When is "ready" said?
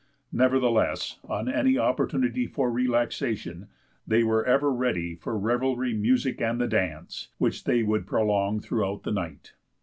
4.73-5.13